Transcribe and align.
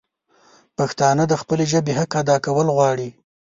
پښتانه 0.77 1.23
د 1.27 1.33
خپلي 1.41 1.65
ژبي 1.71 1.93
حق 1.99 2.13
ادا 2.21 2.37
کول 2.45 2.67
غواړي 2.75 3.09